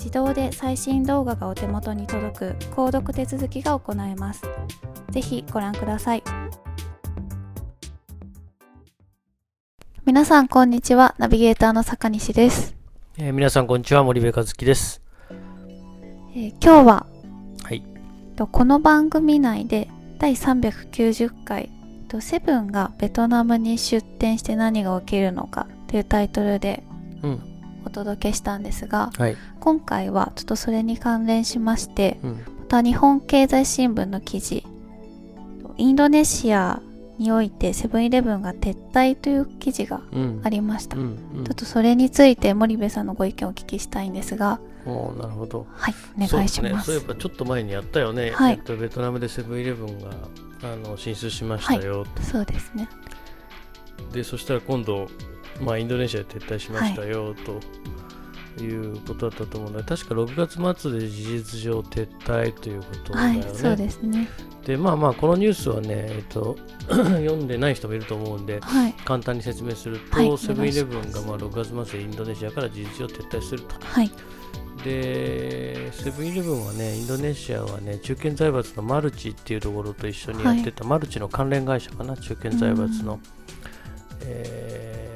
[0.00, 4.42] 自動で最新動画がお手元に届く購読手続きが行えます。
[5.10, 6.22] ぜひご覧ください。
[10.06, 11.14] 皆さんこんにちは。
[11.18, 12.74] ナビゲーターの坂西です。
[13.18, 14.02] えー、皆さんこんにちは。
[14.02, 15.02] 森部和樹です。
[16.34, 17.06] えー、今日は、
[17.62, 17.84] はい、
[18.36, 21.68] とこの番組内で第390回
[22.08, 26.82] とセブンがベトナムに出店して何が起きるのかというタイトルで、
[27.22, 27.49] うん、
[27.84, 34.64] お届けしたんですが、はい、今回はちょっとそれに関連しまして、うん、また日本経済新聞の記事
[35.76, 36.82] インドネシア
[37.18, 40.00] においてセブンイレブンが撤退という記事が
[40.42, 45.66] ありました、うんうん、ちょっとそれについて森部さんのご意見をお聞きしたいんですがおなるほど。
[45.72, 46.86] はいお願いします。
[46.86, 50.10] そう、ね,、いえばちょっと前にやったよね、はい、ベトナムでセブンイレブンが
[50.62, 52.88] あの進出しましたよ、はい、そうですね。
[54.12, 55.08] でそしたら今度
[55.60, 57.60] まあ、インドネシアで撤退しましたよ、と
[58.62, 63.40] いうことだったと思うので確か6月末で事実上撤退ということだよね。
[63.40, 64.28] はい、そうですね
[64.64, 66.56] でまあまあこのニュースはね、えっと、
[66.88, 73.74] 読んでない人もいると思うんで、はい、簡単に説明すると、セブンイレブンがまあ6月末でインドネシアから事実上撤退すると。
[73.80, 74.10] はい
[74.84, 83.20] でセブンイレブンはね、インドネシアはね、中堅財閥のマルチっていうところと一緒にやってた、はい、マルチの関連会社かな、中堅財閥の。
[84.22, 85.09] えー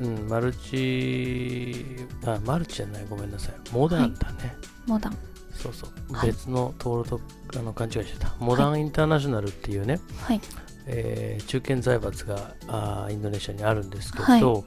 [0.00, 1.84] うん、マルチ、
[2.24, 3.54] あ、マルチじゃない、ごめんなさい。
[3.72, 4.36] モダンだね。
[4.38, 4.50] はい、
[4.86, 5.16] モダン。
[5.52, 6.14] そうそう。
[6.14, 8.34] はい、別の登録とあの勘違いしてた。
[8.38, 10.40] モダンインターナショナルっていうね、はい、
[10.86, 14.64] えー、中堅財閥があインドネシアにあるんですけど、はい、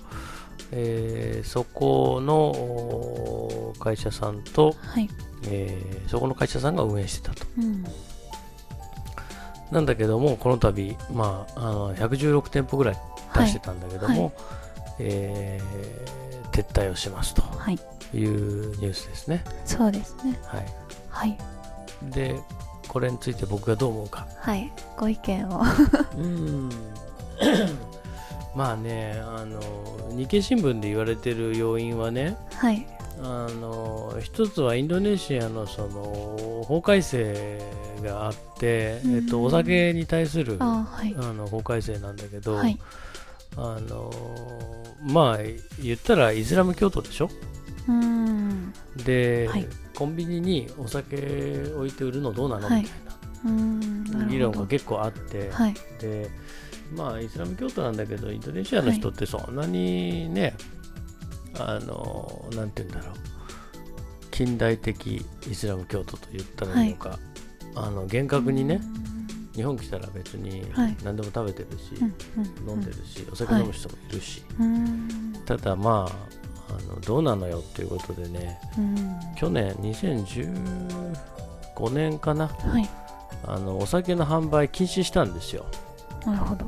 [0.71, 5.09] えー、そこの会社さんと、はい
[5.47, 7.45] えー、そこの会社さんが運営してたと。
[7.57, 7.85] うん
[9.71, 12.97] なんだけども、この度、まあ、あの116店舗ぐらい
[13.33, 14.33] 出してたんだけども、はい
[15.01, 17.44] えー、撤退をしますと
[18.13, 19.44] いうニュースですね。
[19.66, 20.39] そうですね。
[20.44, 20.66] はい。
[21.09, 21.38] はい。
[22.12, 22.39] で、
[22.88, 24.28] これについて僕がどう思うか。
[24.40, 24.72] はい。
[24.97, 25.61] ご意見を。
[26.17, 26.69] うん。
[28.56, 29.59] まあね、あの
[30.11, 32.85] 日経新聞で言われてる要因はね、はい、
[33.23, 37.61] あの一つはインドネシアのその法改正
[38.03, 42.78] があって、うん、えっと、お酒に対するあ、はい、あの法改正なんだけど、はい、
[43.57, 44.11] あの
[45.03, 45.37] まあ
[45.81, 47.29] 言ったらイスラム教徒でしょ？
[47.87, 48.73] うん。
[49.05, 51.15] で、はい、コンビニにお酒
[51.75, 56.29] 置いて売るのどうなの、はい、みたいな議論が結構あって、はい、で
[56.95, 60.55] まあイスラム教徒なんだけどインドネシアの人ってそんなにね、
[61.57, 63.15] あのなんて言うんだろう。
[64.31, 67.19] 近代的イスラム教徒と言ったらいいのか、
[67.75, 68.81] あの厳格にね、
[69.61, 70.66] 日本来たら別に
[71.03, 71.93] 何でも食べてるし、
[72.67, 74.43] 飲んでるし、お酒飲む人もいるし、
[75.46, 76.16] ただまあ
[76.73, 78.59] あのどうなのよっていうことでね、
[79.37, 82.49] 去年2015年かな、
[83.46, 85.67] あのお酒の販売禁止したんですよ。
[86.25, 86.67] なるほど。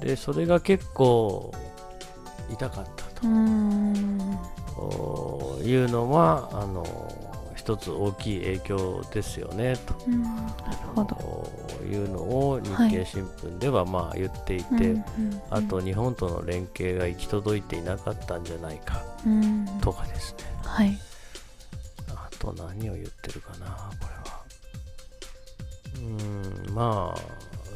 [0.00, 1.52] でそれが結構
[2.50, 3.28] 痛かったと。
[5.62, 6.84] いうのはあの
[7.62, 9.94] 一つ大きい影響ですよねと。
[11.84, 15.04] いうのを日経新聞ではまあ言っていて、はい、
[15.50, 19.04] あと日本との連携が行き届いていなかったんじゃないか
[19.80, 20.98] とかですね、はい、
[22.08, 23.66] あと何を言ってるかな
[24.00, 24.42] これは。
[26.66, 27.20] うんまあ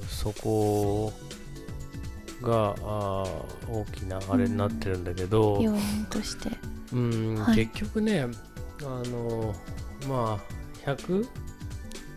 [0.09, 1.13] そこ
[2.43, 3.25] があ
[3.69, 6.51] 大きなあれになってるんだけど、要因として。
[6.93, 8.27] うん、はい、結局ね
[8.83, 9.55] あの
[10.09, 10.41] ま
[10.87, 11.27] あ100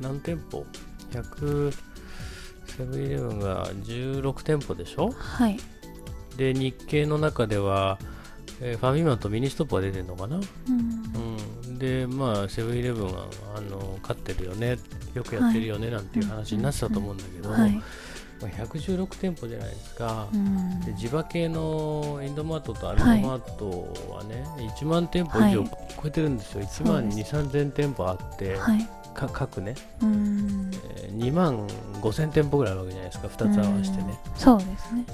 [0.01, 0.65] 何店舗
[1.11, 1.73] ？100
[2.65, 5.11] セブンイレブンが16店舗でしょ？
[5.11, 5.59] はい。
[6.37, 7.99] で日経の中では、
[8.61, 10.43] えー、ファミマとミニストップが出てるのかな、うん、
[11.67, 13.25] うん、でまあセブンイレブンは
[13.57, 14.77] あの勝ってるよね
[15.13, 17.81] よくやってるよねなんていう話になってたと思うんだけど、はいはい
[18.47, 25.69] 116店舗じゃないですか、うん、で地場系のインドマートとアルファマートはね、はい、1万店舗以上超
[26.05, 28.89] えてるんですよ、はい、1万2、3000店舗あって、はい、
[29.27, 30.71] 各ね、うん。
[30.95, 31.67] えー、2万
[32.01, 34.19] 5000店舗ぐらいあるわけじゃないですか、2つ合わせてね。
[34.35, 35.05] そうですね。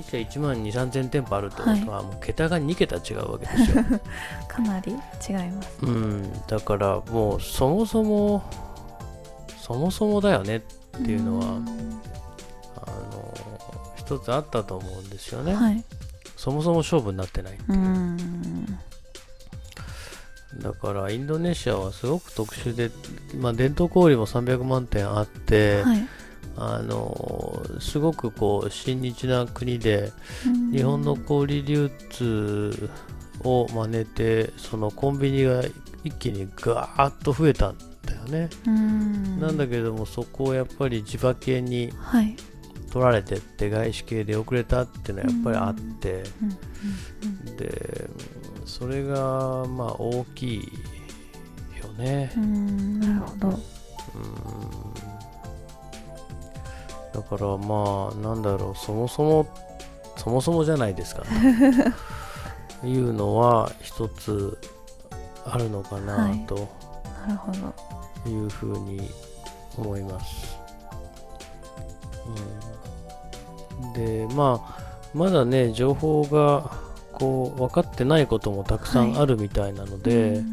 [0.00, 3.84] 1社1万2、3000店舗あるってことは、もう桁が2桁違うわけですよ。
[4.48, 8.42] かなり違います、うん、だからもうそもそも
[9.58, 10.60] そもそもだよねっ
[11.04, 11.58] ていうのは、
[12.76, 13.34] あの
[13.96, 15.84] 一つあったと思うんですよね、はい、
[16.36, 17.78] そもそも勝負になってないっていう。
[20.62, 22.90] だからインドネシアはすごく特殊で、
[23.36, 26.06] まあ、伝統小売も300万点あって、はい、
[26.56, 30.12] あのすごくこう親日な国で
[30.72, 32.88] 日本の小売流通
[33.42, 35.62] を真似てそのコンビニが
[36.04, 38.48] 一気にガーッと増えたんだよね。
[39.40, 42.36] なんだけどもそこをやっぱり地場系に、はい
[42.94, 46.22] 取られてって外資系で遅れたっていうのはやっぱりあって、
[47.58, 48.08] で
[48.64, 50.58] それがまあ大きい
[51.82, 52.30] よね。
[53.00, 53.58] なるほど。
[57.14, 59.48] だからまあなんだろうそもそも
[60.16, 61.24] そもそもじゃないですか
[62.80, 64.56] と いうのは一つ
[65.44, 66.68] あるのかなと、
[67.26, 68.30] なるほど。
[68.30, 69.10] いうふうに
[69.76, 70.56] 思います。
[72.24, 72.73] うん
[73.94, 74.84] でまあ
[75.14, 76.70] まだね情報が
[77.12, 80.44] こう分かってないこともたくさんあるみたいなので、はい、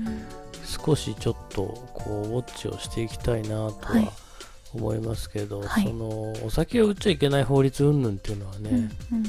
[0.63, 1.63] 少しちょっと
[1.94, 4.12] こうウォッチをしていきたいなとは
[4.73, 8.75] 思いますけど、はい、そのお酒を売っちゃいけない法律云々っていうのはね、う
[9.15, 9.23] ん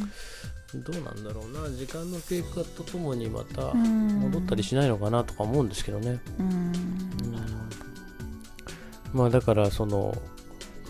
[0.74, 6.20] うん、どうなんだろうな時間の経過とともにまた戻ったりしないのかなとか思うんですけどね。
[6.38, 6.72] うん、
[9.12, 10.16] まあだからその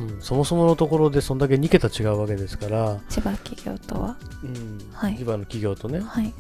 [0.02, 3.00] うん、そもそものところでそんだけ2桁違うわけですから。
[3.08, 6.32] 千葉企業とは、うんはい、千葉の企業とね、はい、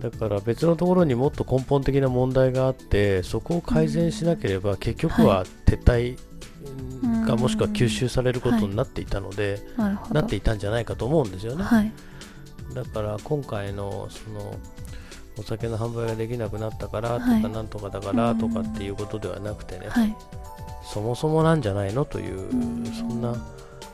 [0.00, 6.18] だから別のところにもっと根本的な問題があってそこを改善しなければ結局は撤退
[7.26, 11.92] がもしくは吸収されることになっていたので、はい、なっていたんじゃないかと思うんですよね、はい、
[12.74, 14.54] だから今回のその
[15.38, 19.86] お酒の販売ができなくなったからとか、なんとかだからとかっていうことではなくてね、
[20.92, 22.48] そもそもなんじゃないのという、
[22.94, 23.34] そんな